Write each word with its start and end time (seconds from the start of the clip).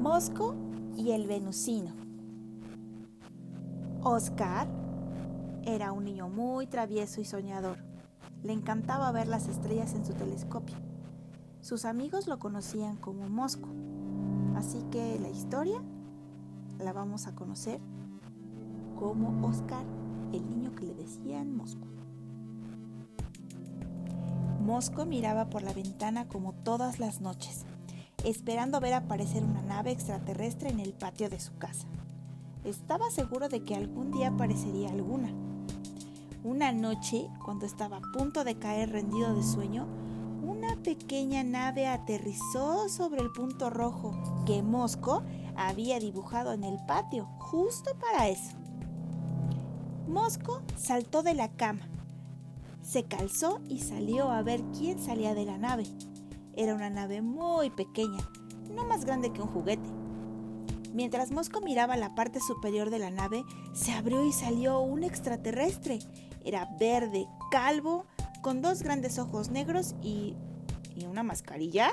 Mosco 0.00 0.54
y 0.96 1.10
el 1.10 1.26
Venusino. 1.26 1.92
Oscar 4.02 4.66
era 5.62 5.92
un 5.92 6.04
niño 6.04 6.30
muy 6.30 6.66
travieso 6.66 7.20
y 7.20 7.26
soñador. 7.26 7.76
Le 8.42 8.54
encantaba 8.54 9.12
ver 9.12 9.28
las 9.28 9.46
estrellas 9.46 9.92
en 9.92 10.06
su 10.06 10.14
telescopio. 10.14 10.76
Sus 11.60 11.84
amigos 11.84 12.28
lo 12.28 12.38
conocían 12.38 12.96
como 12.96 13.28
Mosco. 13.28 13.68
Así 14.56 14.82
que 14.90 15.18
la 15.20 15.28
historia 15.28 15.82
la 16.78 16.94
vamos 16.94 17.26
a 17.26 17.34
conocer 17.34 17.78
como 18.98 19.46
Oscar, 19.46 19.84
el 20.32 20.48
niño 20.48 20.74
que 20.74 20.86
le 20.86 20.94
decían 20.94 21.54
Mosco. 21.54 21.86
Mosco 24.62 25.04
miraba 25.04 25.50
por 25.50 25.60
la 25.60 25.74
ventana 25.74 26.26
como 26.26 26.54
todas 26.54 27.00
las 27.00 27.20
noches 27.20 27.66
esperando 28.24 28.80
ver 28.80 28.94
aparecer 28.94 29.44
una 29.44 29.62
nave 29.62 29.90
extraterrestre 29.90 30.70
en 30.70 30.80
el 30.80 30.92
patio 30.92 31.30
de 31.30 31.40
su 31.40 31.56
casa. 31.56 31.86
Estaba 32.64 33.10
seguro 33.10 33.48
de 33.48 33.62
que 33.62 33.74
algún 33.74 34.10
día 34.10 34.28
aparecería 34.28 34.90
alguna. 34.90 35.32
Una 36.44 36.72
noche, 36.72 37.28
cuando 37.44 37.66
estaba 37.66 37.98
a 37.98 38.12
punto 38.12 38.44
de 38.44 38.56
caer 38.56 38.90
rendido 38.90 39.34
de 39.34 39.42
sueño, 39.42 39.86
una 40.42 40.76
pequeña 40.76 41.44
nave 41.44 41.86
aterrizó 41.86 42.88
sobre 42.88 43.20
el 43.20 43.30
punto 43.30 43.70
rojo 43.70 44.14
que 44.46 44.62
Mosco 44.62 45.22
había 45.56 45.98
dibujado 45.98 46.52
en 46.52 46.64
el 46.64 46.78
patio, 46.86 47.26
justo 47.38 47.90
para 47.98 48.28
eso. 48.28 48.56
Mosco 50.08 50.62
saltó 50.76 51.22
de 51.22 51.34
la 51.34 51.48
cama, 51.48 51.88
se 52.82 53.04
calzó 53.04 53.60
y 53.68 53.78
salió 53.78 54.30
a 54.30 54.42
ver 54.42 54.62
quién 54.76 54.98
salía 54.98 55.34
de 55.34 55.44
la 55.44 55.58
nave. 55.58 55.84
Era 56.60 56.74
una 56.74 56.90
nave 56.90 57.22
muy 57.22 57.70
pequeña, 57.70 58.18
no 58.68 58.84
más 58.84 59.06
grande 59.06 59.32
que 59.32 59.40
un 59.40 59.48
juguete. 59.48 59.88
Mientras 60.92 61.30
Mosco 61.30 61.62
miraba 61.62 61.96
la 61.96 62.14
parte 62.14 62.38
superior 62.38 62.90
de 62.90 62.98
la 62.98 63.10
nave, 63.10 63.44
se 63.72 63.92
abrió 63.92 64.26
y 64.26 64.32
salió 64.34 64.80
un 64.80 65.02
extraterrestre. 65.02 66.00
Era 66.44 66.68
verde, 66.78 67.26
calvo, 67.50 68.04
con 68.42 68.60
dos 68.60 68.82
grandes 68.82 69.18
ojos 69.18 69.48
negros 69.48 69.94
y... 70.02 70.36
¿Y 70.94 71.06
una 71.06 71.22
mascarilla? 71.22 71.92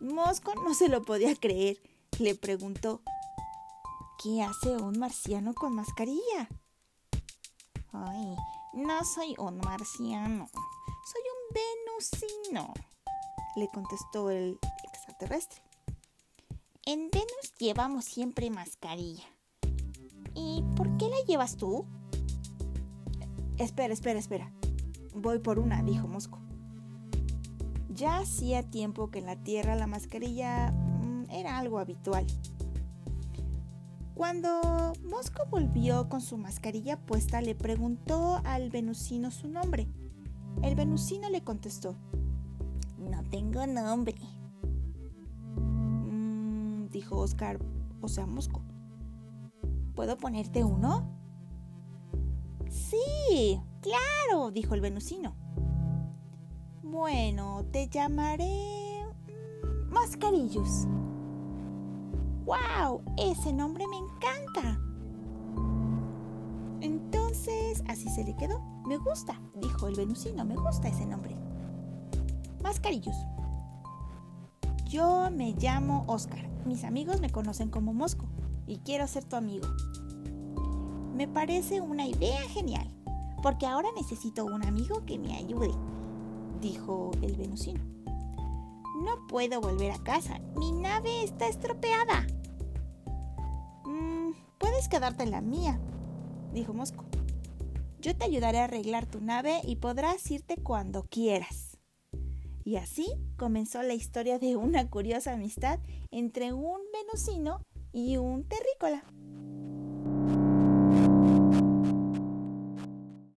Mosco 0.00 0.54
no 0.54 0.72
se 0.72 0.88
lo 0.88 1.02
podía 1.02 1.36
creer. 1.36 1.76
Le 2.18 2.34
preguntó, 2.34 3.02
¿qué 4.22 4.42
hace 4.42 4.78
un 4.78 4.98
marciano 4.98 5.52
con 5.52 5.74
mascarilla? 5.74 6.48
Ay, 7.92 8.34
no 8.72 9.04
soy 9.04 9.34
un 9.36 9.58
marciano, 9.58 10.48
soy 11.04 11.22
un 11.34 11.54
venusino 11.54 12.72
le 13.56 13.68
contestó 13.68 14.30
el 14.30 14.58
extraterrestre. 14.84 15.62
En 16.86 17.10
Venus 17.10 17.54
llevamos 17.58 18.04
siempre 18.04 18.50
mascarilla. 18.50 19.24
¿Y 20.34 20.62
por 20.76 20.96
qué 20.96 21.08
la 21.08 21.16
llevas 21.26 21.56
tú? 21.56 21.86
Espera, 23.56 23.94
espera, 23.94 24.18
espera. 24.18 24.52
Voy 25.14 25.38
por 25.38 25.58
una, 25.58 25.82
dijo 25.82 26.08
Mosco. 26.08 26.40
Ya 27.88 28.18
hacía 28.18 28.68
tiempo 28.68 29.10
que 29.10 29.20
en 29.20 29.26
la 29.26 29.36
Tierra 29.36 29.76
la 29.76 29.86
mascarilla 29.86 30.72
mm, 30.72 31.30
era 31.30 31.58
algo 31.58 31.78
habitual. 31.78 32.26
Cuando 34.14 34.92
Mosco 35.04 35.44
volvió 35.50 36.08
con 36.08 36.20
su 36.20 36.36
mascarilla 36.36 36.98
puesta, 36.98 37.40
le 37.40 37.54
preguntó 37.54 38.40
al 38.44 38.70
venusino 38.70 39.30
su 39.30 39.48
nombre. 39.48 39.88
El 40.62 40.74
venusino 40.74 41.28
le 41.30 41.42
contestó, 41.42 41.96
no 43.10 43.22
tengo 43.24 43.66
nombre. 43.66 44.14
Mm, 45.56 46.88
dijo 46.88 47.18
Oscar, 47.18 47.58
o 48.00 48.08
sea, 48.08 48.26
Mosco. 48.26 48.62
¿Puedo 49.94 50.16
ponerte 50.16 50.64
uno? 50.64 51.08
Sí, 52.68 53.60
claro, 53.80 54.50
dijo 54.50 54.74
el 54.74 54.80
venusino. 54.80 55.34
Bueno, 56.82 57.64
te 57.70 57.88
llamaré 57.88 59.04
mm, 59.26 59.92
Mascarillos. 59.92 60.86
¡Wow! 62.44 63.02
Ese 63.16 63.52
nombre 63.52 63.86
me 63.88 63.96
encanta. 63.96 64.80
Entonces, 66.80 67.82
así 67.88 68.08
se 68.10 68.24
le 68.24 68.36
quedó. 68.36 68.60
Me 68.86 68.98
gusta, 68.98 69.40
dijo 69.54 69.88
el 69.88 69.94
venusino, 69.94 70.44
me 70.44 70.54
gusta 70.54 70.88
ese 70.88 71.06
nombre. 71.06 71.43
Mascarillos. 72.64 73.14
Yo 74.86 75.30
me 75.30 75.52
llamo 75.52 76.04
Oscar. 76.06 76.48
Mis 76.64 76.82
amigos 76.84 77.20
me 77.20 77.28
conocen 77.28 77.68
como 77.68 77.92
Mosco 77.92 78.24
y 78.66 78.78
quiero 78.78 79.06
ser 79.06 79.22
tu 79.22 79.36
amigo. 79.36 79.68
Me 81.14 81.28
parece 81.28 81.82
una 81.82 82.06
idea 82.06 82.40
genial, 82.48 82.90
porque 83.42 83.66
ahora 83.66 83.90
necesito 83.94 84.46
un 84.46 84.64
amigo 84.64 85.04
que 85.04 85.18
me 85.18 85.36
ayude, 85.36 85.72
dijo 86.62 87.10
el 87.20 87.36
venusino. 87.36 87.84
No 89.04 89.26
puedo 89.28 89.60
volver 89.60 89.92
a 89.92 90.02
casa, 90.02 90.40
mi 90.56 90.72
nave 90.72 91.22
está 91.22 91.46
estropeada. 91.48 92.26
Mm, 93.84 94.30
puedes 94.56 94.88
quedarte 94.88 95.22
en 95.22 95.32
la 95.32 95.42
mía, 95.42 95.78
dijo 96.54 96.72
Mosco. 96.72 97.04
Yo 98.00 98.16
te 98.16 98.24
ayudaré 98.24 98.60
a 98.60 98.64
arreglar 98.64 99.04
tu 99.04 99.20
nave 99.20 99.60
y 99.64 99.76
podrás 99.76 100.30
irte 100.30 100.56
cuando 100.56 101.02
quieras. 101.02 101.63
Y 102.64 102.76
así 102.76 103.06
comenzó 103.36 103.82
la 103.82 103.94
historia 103.94 104.38
de 104.38 104.56
una 104.56 104.88
curiosa 104.88 105.34
amistad 105.34 105.78
entre 106.10 106.52
un 106.52 106.80
venusino 106.92 107.60
y 107.92 108.16
un 108.16 108.44
terrícola. 108.44 109.04